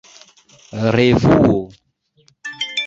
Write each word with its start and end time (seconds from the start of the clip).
revuo 0.95 1.59